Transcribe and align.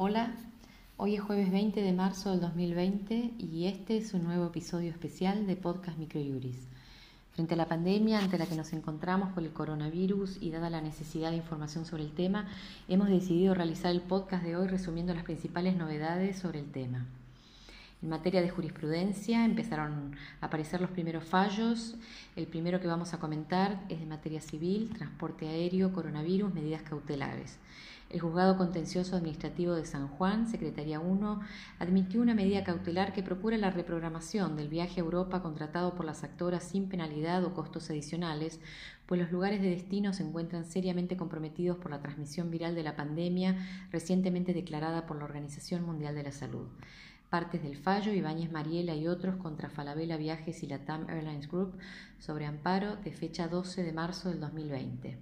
Hola, 0.00 0.30
hoy 0.96 1.16
es 1.16 1.20
jueves 1.20 1.50
20 1.50 1.82
de 1.82 1.92
marzo 1.92 2.30
del 2.30 2.40
2020 2.40 3.32
y 3.36 3.66
este 3.66 3.96
es 3.96 4.14
un 4.14 4.22
nuevo 4.22 4.46
episodio 4.46 4.92
especial 4.92 5.48
de 5.48 5.56
Podcast 5.56 5.98
Microjuris. 5.98 6.68
Frente 7.32 7.54
a 7.54 7.56
la 7.56 7.66
pandemia 7.66 8.20
ante 8.20 8.38
la 8.38 8.46
que 8.46 8.54
nos 8.54 8.72
encontramos 8.72 9.32
por 9.32 9.42
el 9.42 9.52
coronavirus 9.52 10.40
y 10.40 10.52
dada 10.52 10.70
la 10.70 10.80
necesidad 10.80 11.30
de 11.30 11.38
información 11.38 11.84
sobre 11.84 12.04
el 12.04 12.12
tema, 12.12 12.46
hemos 12.86 13.08
decidido 13.08 13.54
realizar 13.54 13.90
el 13.90 14.00
podcast 14.00 14.44
de 14.44 14.54
hoy 14.54 14.68
resumiendo 14.68 15.14
las 15.14 15.24
principales 15.24 15.76
novedades 15.76 16.38
sobre 16.38 16.60
el 16.60 16.70
tema. 16.70 17.04
En 18.00 18.10
materia 18.10 18.40
de 18.40 18.50
jurisprudencia 18.50 19.44
empezaron 19.44 20.14
a 20.40 20.46
aparecer 20.46 20.80
los 20.80 20.90
primeros 20.90 21.24
fallos. 21.24 21.96
El 22.36 22.46
primero 22.46 22.80
que 22.80 22.86
vamos 22.86 23.12
a 23.12 23.18
comentar 23.18 23.84
es 23.88 23.98
de 23.98 24.06
materia 24.06 24.40
civil, 24.40 24.90
transporte 24.96 25.48
aéreo, 25.48 25.92
coronavirus, 25.92 26.54
medidas 26.54 26.82
cautelares. 26.82 27.58
El 28.08 28.20
Juzgado 28.20 28.56
Contencioso 28.56 29.16
Administrativo 29.16 29.74
de 29.74 29.84
San 29.84 30.08
Juan, 30.08 30.48
Secretaría 30.48 31.00
1, 31.00 31.40
admitió 31.80 32.22
una 32.22 32.34
medida 32.34 32.64
cautelar 32.64 33.12
que 33.12 33.24
procura 33.24 33.58
la 33.58 33.70
reprogramación 33.70 34.56
del 34.56 34.68
viaje 34.68 35.00
a 35.00 35.04
Europa 35.04 35.42
contratado 35.42 35.94
por 35.94 36.06
las 36.06 36.24
actoras 36.24 36.62
sin 36.62 36.88
penalidad 36.88 37.44
o 37.44 37.52
costos 37.52 37.90
adicionales, 37.90 38.60
pues 39.06 39.20
los 39.20 39.30
lugares 39.32 39.60
de 39.60 39.70
destino 39.70 40.14
se 40.14 40.22
encuentran 40.22 40.64
seriamente 40.64 41.16
comprometidos 41.16 41.76
por 41.78 41.90
la 41.90 42.00
transmisión 42.00 42.50
viral 42.50 42.74
de 42.74 42.84
la 42.84 42.96
pandemia 42.96 43.56
recientemente 43.90 44.54
declarada 44.54 45.04
por 45.04 45.18
la 45.18 45.24
Organización 45.24 45.84
Mundial 45.84 46.14
de 46.14 46.22
la 46.22 46.32
Salud. 46.32 46.68
Partes 47.30 47.62
del 47.62 47.76
fallo, 47.76 48.14
Ibáñez 48.14 48.50
Mariela 48.50 48.94
y 48.94 49.06
otros 49.06 49.36
contra 49.36 49.68
Falabella 49.68 50.16
Viajes 50.16 50.62
y 50.62 50.66
la 50.66 50.86
TAM 50.86 51.10
Airlines 51.10 51.46
Group 51.46 51.78
sobre 52.18 52.46
amparo 52.46 52.96
de 52.96 53.12
fecha 53.12 53.48
12 53.48 53.82
de 53.82 53.92
marzo 53.92 54.30
del 54.30 54.40
2020. 54.40 55.18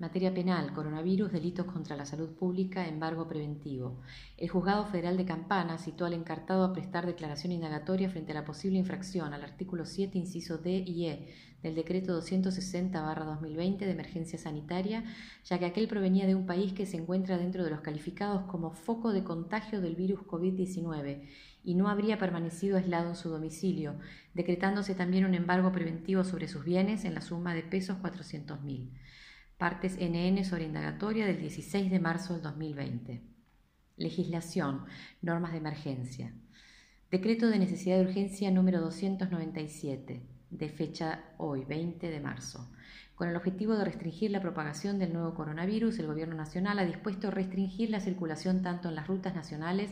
Materia 0.00 0.32
penal, 0.32 0.72
coronavirus, 0.72 1.30
delitos 1.30 1.66
contra 1.66 1.94
la 1.94 2.06
salud 2.06 2.30
pública, 2.30 2.88
embargo 2.88 3.28
preventivo. 3.28 4.00
El 4.38 4.48
Juzgado 4.48 4.86
Federal 4.86 5.18
de 5.18 5.26
Campana 5.26 5.76
citó 5.76 6.06
al 6.06 6.14
encartado 6.14 6.64
a 6.64 6.72
prestar 6.72 7.04
declaración 7.04 7.52
indagatoria 7.52 8.08
frente 8.08 8.32
a 8.32 8.36
la 8.36 8.46
posible 8.46 8.78
infracción 8.78 9.34
al 9.34 9.42
artículo 9.42 9.84
7, 9.84 10.16
inciso 10.16 10.56
D 10.56 10.84
y 10.86 11.04
E 11.04 11.28
del 11.62 11.74
decreto 11.74 12.18
260-2020 12.18 13.76
de 13.76 13.90
emergencia 13.90 14.38
sanitaria, 14.38 15.04
ya 15.44 15.58
que 15.58 15.66
aquel 15.66 15.86
provenía 15.86 16.26
de 16.26 16.34
un 16.34 16.46
país 16.46 16.72
que 16.72 16.86
se 16.86 16.96
encuentra 16.96 17.36
dentro 17.36 17.62
de 17.62 17.68
los 17.68 17.82
calificados 17.82 18.44
como 18.44 18.70
foco 18.70 19.12
de 19.12 19.22
contagio 19.22 19.82
del 19.82 19.96
virus 19.96 20.20
COVID-19 20.20 21.28
y 21.62 21.74
no 21.74 21.90
habría 21.90 22.16
permanecido 22.16 22.78
aislado 22.78 23.10
en 23.10 23.16
su 23.16 23.28
domicilio, 23.28 23.96
decretándose 24.32 24.94
también 24.94 25.26
un 25.26 25.34
embargo 25.34 25.72
preventivo 25.72 26.24
sobre 26.24 26.48
sus 26.48 26.64
bienes 26.64 27.04
en 27.04 27.14
la 27.14 27.20
suma 27.20 27.52
de 27.52 27.64
pesos 27.64 27.98
400.000 27.98 28.88
partes 29.60 29.98
NN 30.00 30.42
sobre 30.42 30.64
indagatoria 30.64 31.26
del 31.26 31.38
16 31.38 31.90
de 31.90 32.00
marzo 32.00 32.32
del 32.32 32.42
2020. 32.42 33.20
Legislación, 33.98 34.86
normas 35.20 35.52
de 35.52 35.58
emergencia. 35.58 36.32
Decreto 37.10 37.46
de 37.50 37.58
necesidad 37.58 37.98
de 37.98 38.06
urgencia 38.06 38.50
número 38.50 38.80
297, 38.80 40.22
de 40.48 40.68
fecha 40.70 41.24
hoy, 41.36 41.66
20 41.66 42.08
de 42.08 42.20
marzo. 42.20 42.72
Con 43.14 43.28
el 43.28 43.36
objetivo 43.36 43.76
de 43.76 43.84
restringir 43.84 44.30
la 44.30 44.40
propagación 44.40 44.98
del 44.98 45.12
nuevo 45.12 45.34
coronavirus, 45.34 45.98
el 45.98 46.06
Gobierno 46.06 46.36
Nacional 46.36 46.78
ha 46.78 46.86
dispuesto 46.86 47.30
restringir 47.30 47.90
la 47.90 48.00
circulación 48.00 48.62
tanto 48.62 48.88
en 48.88 48.94
las 48.94 49.08
rutas 49.08 49.34
nacionales 49.34 49.90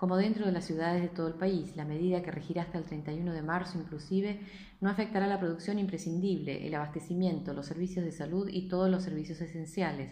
como 0.00 0.16
dentro 0.16 0.46
de 0.46 0.52
las 0.52 0.64
ciudades 0.64 1.02
de 1.02 1.10
todo 1.10 1.28
el 1.28 1.34
país. 1.34 1.76
La 1.76 1.84
medida 1.84 2.22
que 2.22 2.30
regirá 2.30 2.62
hasta 2.62 2.78
el 2.78 2.84
31 2.84 3.34
de 3.34 3.42
marzo 3.42 3.78
inclusive 3.78 4.40
no 4.80 4.88
afectará 4.88 5.26
la 5.26 5.38
producción 5.38 5.78
imprescindible, 5.78 6.66
el 6.66 6.74
abastecimiento, 6.74 7.52
los 7.52 7.66
servicios 7.66 8.06
de 8.06 8.10
salud 8.10 8.48
y 8.50 8.66
todos 8.66 8.90
los 8.90 9.02
servicios 9.02 9.42
esenciales. 9.42 10.10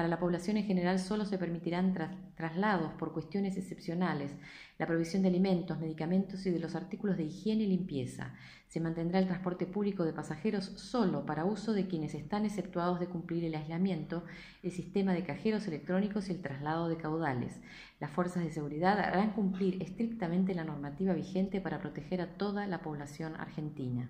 Para 0.00 0.08
la 0.08 0.18
población 0.18 0.56
en 0.56 0.64
general 0.64 0.98
solo 0.98 1.26
se 1.26 1.36
permitirán 1.36 1.92
traslados 2.34 2.90
por 2.94 3.12
cuestiones 3.12 3.58
excepcionales, 3.58 4.34
la 4.78 4.86
provisión 4.86 5.20
de 5.20 5.28
alimentos, 5.28 5.78
medicamentos 5.78 6.46
y 6.46 6.50
de 6.50 6.58
los 6.58 6.74
artículos 6.74 7.18
de 7.18 7.24
higiene 7.24 7.64
y 7.64 7.66
limpieza. 7.66 8.32
Se 8.66 8.80
mantendrá 8.80 9.18
el 9.18 9.26
transporte 9.26 9.66
público 9.66 10.06
de 10.06 10.14
pasajeros 10.14 10.64
solo 10.76 11.26
para 11.26 11.44
uso 11.44 11.74
de 11.74 11.86
quienes 11.86 12.14
están 12.14 12.46
exceptuados 12.46 12.98
de 12.98 13.08
cumplir 13.08 13.44
el 13.44 13.54
aislamiento, 13.54 14.24
el 14.62 14.70
sistema 14.70 15.12
de 15.12 15.22
cajeros 15.22 15.68
electrónicos 15.68 16.30
y 16.30 16.32
el 16.32 16.40
traslado 16.40 16.88
de 16.88 16.96
caudales. 16.96 17.60
Las 18.00 18.10
fuerzas 18.10 18.42
de 18.42 18.52
seguridad 18.52 18.98
harán 18.98 19.32
cumplir 19.32 19.82
estrictamente 19.82 20.54
la 20.54 20.64
normativa 20.64 21.12
vigente 21.12 21.60
para 21.60 21.78
proteger 21.78 22.22
a 22.22 22.38
toda 22.38 22.66
la 22.66 22.80
población 22.80 23.36
argentina. 23.36 24.08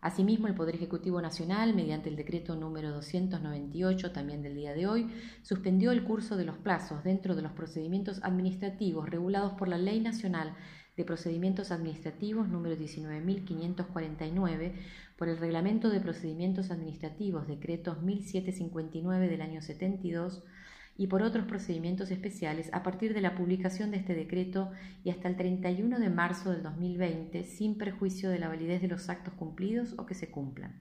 Asimismo, 0.00 0.46
el 0.46 0.54
Poder 0.54 0.74
Ejecutivo 0.74 1.20
Nacional, 1.20 1.74
mediante 1.74 2.08
el 2.08 2.16
decreto 2.16 2.54
número 2.54 2.92
298, 2.92 4.12
también 4.12 4.42
del 4.42 4.54
día 4.54 4.74
de 4.74 4.86
hoy, 4.86 5.10
suspendió 5.42 5.90
el 5.90 6.04
curso 6.04 6.36
de 6.36 6.44
los 6.44 6.58
plazos 6.58 7.02
dentro 7.02 7.34
de 7.34 7.42
los 7.42 7.52
procedimientos 7.52 8.20
administrativos 8.22 9.08
regulados 9.08 9.54
por 9.54 9.68
la 9.68 9.78
Ley 9.78 10.00
Nacional 10.00 10.54
de 10.96 11.04
Procedimientos 11.04 11.70
Administrativos 11.72 12.48
número 12.48 12.76
19.549 12.76 14.72
por 15.16 15.28
el 15.28 15.38
Reglamento 15.38 15.90
de 15.90 16.00
Procedimientos 16.00 16.70
Administrativos, 16.70 17.46
decretos 17.46 18.02
1759 18.02 19.28
del 19.28 19.42
año 19.42 19.60
72, 19.60 20.42
y 20.98 21.08
por 21.08 21.22
otros 21.22 21.46
procedimientos 21.46 22.10
especiales 22.10 22.70
a 22.72 22.82
partir 22.82 23.14
de 23.14 23.20
la 23.20 23.34
publicación 23.34 23.90
de 23.90 23.98
este 23.98 24.14
decreto 24.14 24.70
y 25.04 25.10
hasta 25.10 25.28
el 25.28 25.36
31 25.36 25.98
de 25.98 26.10
marzo 26.10 26.52
del 26.52 26.62
2020, 26.62 27.44
sin 27.44 27.76
perjuicio 27.76 28.30
de 28.30 28.38
la 28.38 28.48
validez 28.48 28.80
de 28.80 28.88
los 28.88 29.08
actos 29.08 29.34
cumplidos 29.34 29.94
o 29.98 30.06
que 30.06 30.14
se 30.14 30.30
cumplan. 30.30 30.80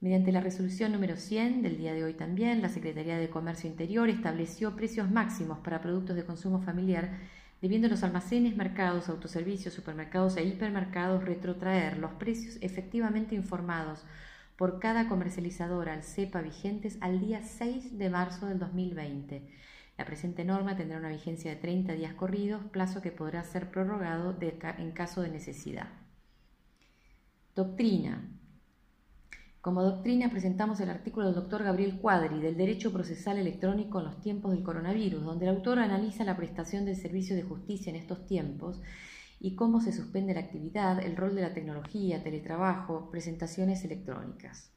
Mediante 0.00 0.32
la 0.32 0.40
resolución 0.40 0.90
número 0.90 1.16
100 1.16 1.62
del 1.62 1.76
día 1.76 1.92
de 1.92 2.02
hoy 2.02 2.14
también, 2.14 2.60
la 2.60 2.68
Secretaría 2.68 3.18
de 3.18 3.30
Comercio 3.30 3.70
Interior 3.70 4.08
estableció 4.08 4.74
precios 4.74 5.08
máximos 5.08 5.60
para 5.60 5.80
productos 5.80 6.16
de 6.16 6.24
consumo 6.24 6.60
familiar, 6.60 7.18
debiendo 7.60 7.86
los 7.86 8.02
almacenes, 8.02 8.56
mercados, 8.56 9.08
autoservicios, 9.08 9.72
supermercados 9.72 10.36
e 10.36 10.44
hipermercados 10.44 11.24
retrotraer 11.24 11.98
los 11.98 12.10
precios 12.14 12.58
efectivamente 12.62 13.36
informados 13.36 14.04
por 14.56 14.78
cada 14.78 15.08
comercializadora 15.08 15.92
al 15.92 16.02
CEPA 16.02 16.40
vigentes 16.40 16.98
al 17.00 17.20
día 17.20 17.42
6 17.42 17.98
de 17.98 18.10
marzo 18.10 18.46
del 18.46 18.58
2020. 18.58 19.48
La 19.98 20.04
presente 20.04 20.44
norma 20.44 20.76
tendrá 20.76 20.98
una 20.98 21.10
vigencia 21.10 21.50
de 21.50 21.56
30 21.56 21.92
días 21.94 22.14
corridos, 22.14 22.64
plazo 22.70 23.02
que 23.02 23.12
podrá 23.12 23.44
ser 23.44 23.70
prorrogado 23.70 24.36
en 24.40 24.92
caso 24.92 25.22
de 25.22 25.30
necesidad. 25.30 25.88
Doctrina. 27.54 28.28
Como 29.60 29.82
doctrina 29.82 30.30
presentamos 30.30 30.80
el 30.80 30.90
artículo 30.90 31.26
del 31.26 31.36
doctor 31.36 31.62
Gabriel 31.62 32.00
Cuadri 32.00 32.40
del 32.40 32.56
Derecho 32.56 32.92
Procesal 32.92 33.38
Electrónico 33.38 34.00
en 34.00 34.06
los 34.06 34.20
tiempos 34.20 34.52
del 34.52 34.64
coronavirus, 34.64 35.22
donde 35.22 35.46
el 35.46 35.56
autor 35.56 35.78
analiza 35.78 36.24
la 36.24 36.36
prestación 36.36 36.84
del 36.84 36.96
servicio 36.96 37.36
de 37.36 37.44
justicia 37.44 37.90
en 37.90 37.96
estos 37.96 38.26
tiempos 38.26 38.80
y 39.44 39.56
cómo 39.56 39.80
se 39.80 39.90
suspende 39.90 40.34
la 40.34 40.40
actividad, 40.40 41.04
el 41.04 41.16
rol 41.16 41.34
de 41.34 41.42
la 41.42 41.52
tecnología, 41.52 42.22
teletrabajo, 42.22 43.10
presentaciones 43.10 43.84
electrónicas. 43.84 44.70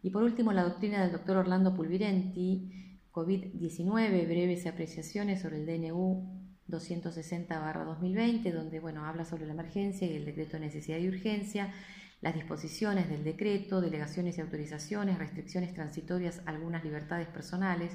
Y 0.00 0.10
por 0.10 0.22
último, 0.22 0.52
la 0.52 0.62
doctrina 0.62 1.02
del 1.02 1.10
doctor 1.10 1.38
Orlando 1.38 1.74
Pulvirenti, 1.74 3.00
COVID-19, 3.10 4.26
breves 4.26 4.68
apreciaciones 4.68 5.42
sobre 5.42 5.56
el 5.56 5.66
DNU 5.66 6.24
260-2020, 6.68 8.52
donde 8.52 8.78
bueno, 8.78 9.04
habla 9.04 9.24
sobre 9.24 9.46
la 9.46 9.54
emergencia 9.54 10.06
y 10.06 10.14
el 10.14 10.24
decreto 10.24 10.52
de 10.52 10.66
necesidad 10.66 10.98
y 10.98 11.08
urgencia, 11.08 11.74
las 12.20 12.36
disposiciones 12.36 13.08
del 13.08 13.24
decreto, 13.24 13.80
delegaciones 13.80 14.38
y 14.38 14.40
autorizaciones, 14.40 15.18
restricciones 15.18 15.74
transitorias 15.74 16.42
algunas 16.46 16.84
libertades 16.84 17.26
personales, 17.26 17.90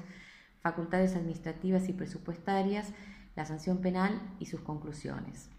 facultades 0.60 1.16
administrativas 1.16 1.88
y 1.88 1.94
presupuestarias, 1.94 2.92
la 3.36 3.44
sanción 3.44 3.80
penal 3.80 4.20
y 4.38 4.46
sus 4.46 4.60
conclusiones. 4.60 5.50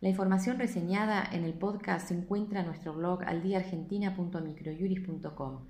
La 0.00 0.08
información 0.08 0.58
reseñada 0.58 1.24
en 1.30 1.44
el 1.44 1.54
podcast 1.54 2.08
se 2.08 2.14
encuentra 2.14 2.58
en 2.60 2.66
nuestro 2.66 2.92
blog 2.92 3.22
aldiaargentina.microjuris.com, 3.24 5.60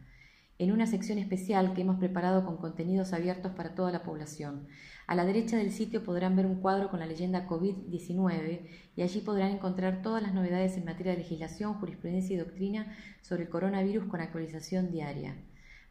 en 0.58 0.72
una 0.72 0.86
sección 0.86 1.18
especial 1.18 1.74
que 1.74 1.82
hemos 1.82 1.98
preparado 1.98 2.46
con 2.46 2.56
contenidos 2.56 3.12
abiertos 3.12 3.52
para 3.52 3.74
toda 3.74 3.92
la 3.92 4.04
población. 4.04 4.68
A 5.06 5.14
la 5.14 5.26
derecha 5.26 5.58
del 5.58 5.70
sitio 5.70 6.02
podrán 6.02 6.34
ver 6.34 6.46
un 6.46 6.62
cuadro 6.62 6.88
con 6.88 7.00
la 7.00 7.06
leyenda 7.06 7.46
COVID-19 7.46 8.60
y 8.96 9.02
allí 9.02 9.20
podrán 9.20 9.50
encontrar 9.50 10.00
todas 10.00 10.22
las 10.22 10.32
novedades 10.32 10.78
en 10.78 10.86
materia 10.86 11.12
de 11.12 11.18
legislación, 11.18 11.74
jurisprudencia 11.74 12.34
y 12.34 12.38
doctrina 12.38 12.96
sobre 13.20 13.42
el 13.42 13.50
coronavirus 13.50 14.06
con 14.06 14.20
actualización 14.20 14.90
diaria. 14.90 15.36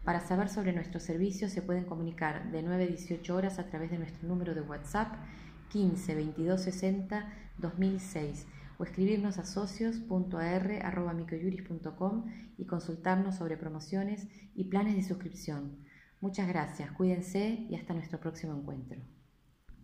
Para 0.04 0.20
saber 0.20 0.50
sobre 0.50 0.74
nuestros 0.74 1.04
servicios 1.04 1.52
se 1.52 1.62
pueden 1.62 1.86
comunicar 1.86 2.52
de 2.52 2.64
9 2.64 2.86
a 2.86 2.88
18 2.88 3.36
horas 3.36 3.60
a 3.60 3.68
través 3.68 3.92
de 3.92 4.00
nuestro 4.00 4.28
número 4.28 4.56
de 4.56 4.62
WhatsApp 4.62 5.14
15 5.70 6.16
22 6.16 6.60
60 6.60 7.32
2006 7.60 8.48
o 8.80 8.84
escribirnos 8.84 9.38
a 9.38 9.46
socios.ar.microjuris.com 9.46 12.26
y 12.58 12.66
consultarnos 12.66 13.36
sobre 13.36 13.58
promociones 13.58 14.28
y 14.56 14.64
planes 14.66 14.96
de 14.96 15.04
suscripción. 15.04 15.78
Muchas 16.20 16.48
gracias, 16.48 16.90
cuídense 16.92 17.68
y 17.70 17.76
hasta 17.76 17.94
nuestro 17.94 18.20
próximo 18.20 18.56
encuentro. 18.56 19.04